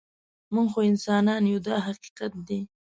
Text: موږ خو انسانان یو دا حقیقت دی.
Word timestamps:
موږ 0.53 0.67
خو 0.73 0.79
انسانان 0.91 1.43
یو 1.51 1.59
دا 1.67 1.75
حقیقت 1.87 2.33
دی. 2.47 2.59